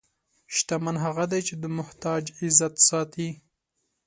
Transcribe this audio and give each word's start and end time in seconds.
شتمن 0.55 0.95
هغه 1.05 1.25
دی 1.31 1.41
چې 1.47 1.53
د 1.63 1.65
محتاج 1.77 2.23
عزت 2.41 2.73
ساتي. 2.87 3.29